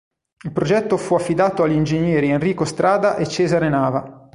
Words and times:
Il 0.45 0.51
progetto 0.51 0.97
fu 0.97 1.13
affidato 1.13 1.61
agli 1.61 1.75
ingegneri 1.75 2.29
Enrico 2.31 2.65
Strada 2.65 3.17
e 3.17 3.27
Cesare 3.27 3.69
Nava. 3.69 4.25